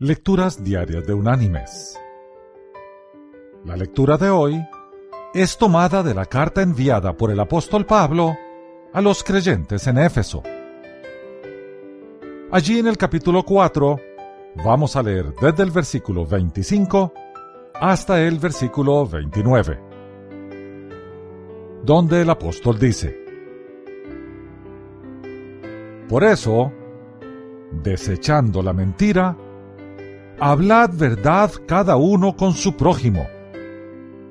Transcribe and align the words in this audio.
Lecturas 0.00 0.62
Diarias 0.62 1.08
de 1.08 1.12
Unánimes. 1.12 1.98
La 3.64 3.74
lectura 3.74 4.16
de 4.16 4.30
hoy 4.30 4.64
es 5.34 5.58
tomada 5.58 6.04
de 6.04 6.14
la 6.14 6.24
carta 6.24 6.62
enviada 6.62 7.16
por 7.16 7.32
el 7.32 7.40
apóstol 7.40 7.84
Pablo 7.84 8.36
a 8.92 9.00
los 9.00 9.24
creyentes 9.24 9.88
en 9.88 9.98
Éfeso. 9.98 10.44
Allí 12.52 12.78
en 12.78 12.86
el 12.86 12.96
capítulo 12.96 13.42
4 13.42 13.96
vamos 14.64 14.94
a 14.94 15.02
leer 15.02 15.34
desde 15.34 15.64
el 15.64 15.72
versículo 15.72 16.24
25 16.24 17.12
hasta 17.74 18.22
el 18.22 18.38
versículo 18.38 19.04
29, 19.04 19.80
donde 21.82 22.22
el 22.22 22.30
apóstol 22.30 22.78
dice, 22.78 23.18
Por 26.08 26.22
eso, 26.22 26.72
desechando 27.82 28.62
la 28.62 28.72
mentira, 28.72 29.36
hablad 30.40 30.90
verdad 30.94 31.50
cada 31.66 31.96
uno 31.96 32.36
con 32.36 32.54
su 32.54 32.76
prójimo, 32.76 33.26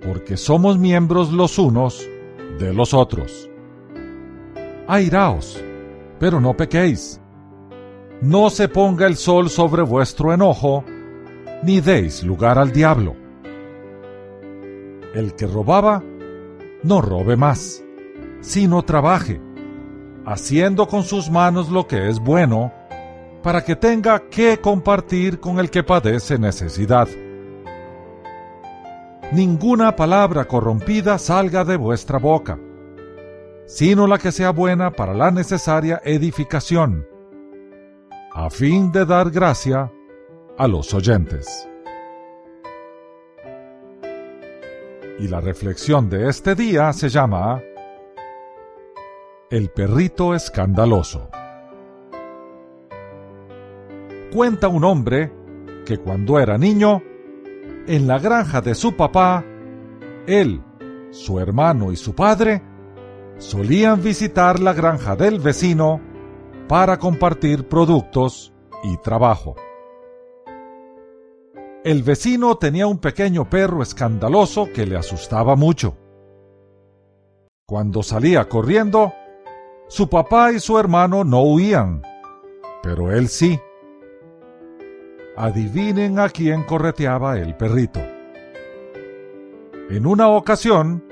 porque 0.01 0.37
somos 0.37 0.77
miembros 0.77 1.31
los 1.31 1.59
unos 1.59 2.07
de 2.59 2.73
los 2.73 2.93
otros. 2.93 3.49
Airaos, 4.87 5.61
pero 6.19 6.39
no 6.39 6.55
pequéis. 6.55 7.21
No 8.21 8.49
se 8.49 8.67
ponga 8.67 9.05
el 9.05 9.15
sol 9.15 9.49
sobre 9.49 9.83
vuestro 9.83 10.33
enojo, 10.33 10.83
ni 11.63 11.81
deis 11.81 12.23
lugar 12.23 12.57
al 12.57 12.71
diablo. 12.71 13.15
El 15.13 15.35
que 15.35 15.45
robaba, 15.45 16.03
no 16.83 17.01
robe 17.01 17.35
más, 17.35 17.83
sino 18.39 18.83
trabaje, 18.83 19.41
haciendo 20.25 20.87
con 20.87 21.03
sus 21.03 21.29
manos 21.29 21.69
lo 21.69 21.87
que 21.87 22.09
es 22.09 22.19
bueno, 22.19 22.71
para 23.47 23.63
que 23.63 23.77
tenga 23.77 24.27
que 24.27 24.59
compartir 24.59 25.39
con 25.39 25.57
el 25.57 25.69
que 25.69 25.81
padece 25.81 26.37
necesidad. 26.37 27.07
Ninguna 29.31 29.95
palabra 29.95 30.43
corrompida 30.43 31.17
salga 31.17 31.63
de 31.63 31.77
vuestra 31.77 32.19
boca, 32.19 32.59
sino 33.65 34.05
la 34.05 34.17
que 34.17 34.33
sea 34.33 34.49
buena 34.49 34.91
para 34.91 35.13
la 35.13 35.31
necesaria 35.31 36.01
edificación, 36.03 37.07
a 38.33 38.49
fin 38.49 38.91
de 38.91 39.05
dar 39.05 39.31
gracia 39.31 39.93
a 40.57 40.67
los 40.67 40.93
oyentes. 40.93 41.69
Y 45.19 45.29
la 45.29 45.39
reflexión 45.39 46.09
de 46.09 46.27
este 46.27 46.53
día 46.53 46.91
se 46.91 47.07
llama 47.07 47.61
El 49.49 49.69
perrito 49.69 50.35
escandaloso 50.35 51.29
cuenta 54.31 54.67
un 54.67 54.83
hombre 54.83 55.31
que 55.85 55.97
cuando 55.97 56.39
era 56.39 56.57
niño, 56.57 57.01
en 57.87 58.07
la 58.07 58.19
granja 58.19 58.61
de 58.61 58.75
su 58.75 58.95
papá, 58.95 59.45
él, 60.27 60.61
su 61.11 61.39
hermano 61.39 61.91
y 61.91 61.95
su 61.95 62.13
padre 62.13 62.61
solían 63.37 64.03
visitar 64.03 64.59
la 64.59 64.73
granja 64.73 65.15
del 65.15 65.39
vecino 65.39 66.01
para 66.67 66.97
compartir 66.97 67.67
productos 67.67 68.53
y 68.83 68.97
trabajo. 68.97 69.55
El 71.83 72.03
vecino 72.03 72.57
tenía 72.57 72.87
un 72.87 72.97
pequeño 72.97 73.49
perro 73.49 73.81
escandaloso 73.81 74.67
que 74.73 74.85
le 74.85 74.97
asustaba 74.97 75.55
mucho. 75.55 75.95
Cuando 77.65 78.03
salía 78.03 78.49
corriendo, 78.49 79.13
su 79.87 80.09
papá 80.09 80.51
y 80.51 80.59
su 80.59 80.77
hermano 80.77 81.23
no 81.23 81.43
huían, 81.43 82.01
pero 82.83 83.13
él 83.13 83.29
sí. 83.29 83.59
Adivinen 85.37 86.17
a 86.17 86.29
quién 86.29 86.63
correteaba 86.63 87.37
el 87.37 87.55
perrito. 87.55 88.01
En 89.87 90.07
una 90.07 90.29
ocasión, 90.29 91.05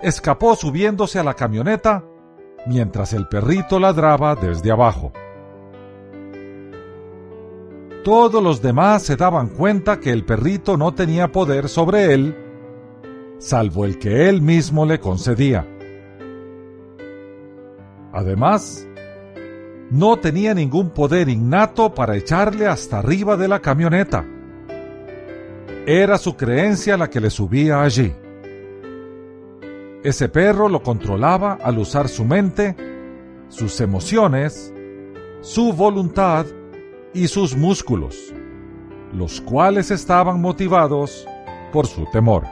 escapó 0.00 0.56
subiéndose 0.56 1.18
a 1.18 1.22
la 1.22 1.34
camioneta 1.34 2.02
mientras 2.66 3.12
el 3.12 3.28
perrito 3.28 3.78
ladraba 3.78 4.34
desde 4.36 4.72
abajo. 4.72 5.12
Todos 8.04 8.42
los 8.42 8.62
demás 8.62 9.02
se 9.02 9.16
daban 9.16 9.48
cuenta 9.48 10.00
que 10.00 10.12
el 10.12 10.24
perrito 10.24 10.78
no 10.78 10.94
tenía 10.94 11.28
poder 11.30 11.68
sobre 11.68 12.14
él, 12.14 12.36
salvo 13.36 13.84
el 13.84 13.98
que 13.98 14.30
él 14.30 14.40
mismo 14.40 14.86
le 14.86 14.98
concedía. 14.98 15.66
Además, 18.14 18.87
no 19.90 20.18
tenía 20.18 20.54
ningún 20.54 20.90
poder 20.90 21.28
innato 21.28 21.94
para 21.94 22.16
echarle 22.16 22.66
hasta 22.66 22.98
arriba 22.98 23.36
de 23.36 23.48
la 23.48 23.60
camioneta. 23.60 24.24
Era 25.86 26.18
su 26.18 26.36
creencia 26.36 26.96
la 26.96 27.08
que 27.08 27.20
le 27.20 27.30
subía 27.30 27.82
allí. 27.82 28.12
Ese 30.02 30.28
perro 30.28 30.68
lo 30.68 30.82
controlaba 30.82 31.58
al 31.62 31.78
usar 31.78 32.08
su 32.08 32.24
mente, 32.24 32.76
sus 33.48 33.80
emociones, 33.80 34.72
su 35.40 35.72
voluntad 35.72 36.44
y 37.14 37.28
sus 37.28 37.56
músculos, 37.56 38.34
los 39.12 39.40
cuales 39.40 39.90
estaban 39.90 40.40
motivados 40.40 41.26
por 41.72 41.86
su 41.86 42.04
temor. 42.12 42.44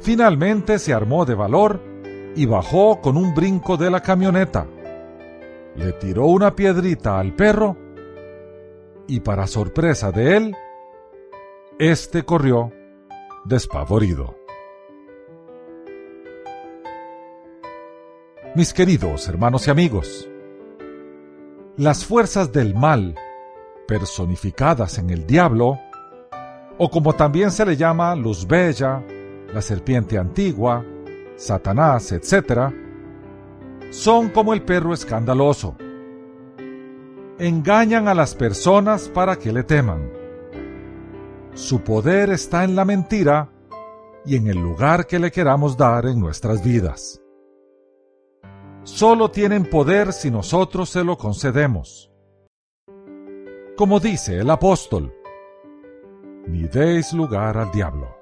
Finalmente 0.00 0.78
se 0.78 0.92
armó 0.92 1.24
de 1.24 1.34
valor 1.34 1.93
y 2.36 2.46
bajó 2.46 3.00
con 3.00 3.16
un 3.16 3.34
brinco 3.34 3.76
de 3.76 3.90
la 3.90 4.00
camioneta. 4.00 4.66
Le 5.76 5.92
tiró 5.92 6.26
una 6.26 6.54
piedrita 6.54 7.18
al 7.18 7.34
perro 7.34 7.76
y 9.06 9.20
para 9.20 9.46
sorpresa 9.46 10.10
de 10.10 10.36
él, 10.36 10.56
éste 11.78 12.24
corrió 12.24 12.72
despavorido. 13.44 14.36
Mis 18.54 18.72
queridos 18.72 19.28
hermanos 19.28 19.66
y 19.66 19.70
amigos, 19.70 20.28
las 21.76 22.04
fuerzas 22.04 22.52
del 22.52 22.74
mal, 22.74 23.16
personificadas 23.88 24.98
en 24.98 25.10
el 25.10 25.26
diablo, 25.26 25.80
o 26.78 26.88
como 26.88 27.14
también 27.14 27.50
se 27.50 27.66
le 27.66 27.76
llama 27.76 28.14
luz 28.14 28.46
bella, 28.46 29.02
la 29.52 29.60
serpiente 29.60 30.18
antigua, 30.18 30.84
Satanás, 31.36 32.12
etc., 32.12 32.72
son 33.90 34.30
como 34.30 34.54
el 34.54 34.62
perro 34.62 34.92
escandaloso. 34.92 35.76
Engañan 37.38 38.08
a 38.08 38.14
las 38.14 38.34
personas 38.34 39.08
para 39.08 39.36
que 39.36 39.52
le 39.52 39.62
teman. 39.62 40.10
Su 41.54 41.80
poder 41.82 42.30
está 42.30 42.64
en 42.64 42.74
la 42.74 42.84
mentira 42.84 43.50
y 44.24 44.36
en 44.36 44.48
el 44.48 44.58
lugar 44.58 45.06
que 45.06 45.18
le 45.18 45.30
queramos 45.30 45.76
dar 45.76 46.06
en 46.06 46.18
nuestras 46.18 46.64
vidas. 46.64 47.20
Solo 48.84 49.30
tienen 49.30 49.68
poder 49.68 50.12
si 50.12 50.30
nosotros 50.30 50.90
se 50.90 51.04
lo 51.04 51.16
concedemos. 51.16 52.10
Como 53.76 53.98
dice 53.98 54.38
el 54.38 54.50
apóstol, 54.50 55.12
ni 56.46 56.64
deis 56.64 57.12
lugar 57.12 57.56
al 57.56 57.70
diablo. 57.72 58.13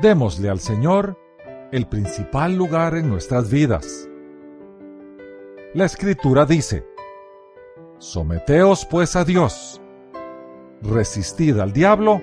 Démosle 0.00 0.48
al 0.50 0.60
Señor 0.60 1.16
el 1.70 1.86
principal 1.86 2.56
lugar 2.56 2.96
en 2.96 3.08
nuestras 3.08 3.50
vidas. 3.50 4.08
La 5.72 5.84
Escritura 5.84 6.46
dice, 6.46 6.86
Someteos 7.98 8.86
pues 8.86 9.16
a 9.16 9.24
Dios, 9.24 9.80
resistid 10.82 11.58
al 11.58 11.72
diablo, 11.72 12.20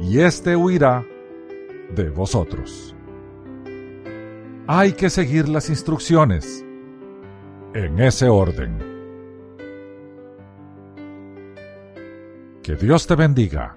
y 0.00 0.20
éste 0.20 0.54
huirá 0.54 1.04
de 1.94 2.10
vosotros. 2.10 2.94
Hay 4.66 4.92
que 4.92 5.10
seguir 5.10 5.48
las 5.48 5.70
instrucciones 5.70 6.64
en 7.74 8.00
ese 8.00 8.28
orden. 8.28 8.78
Que 12.62 12.74
Dios 12.74 13.06
te 13.06 13.14
bendiga. 13.14 13.76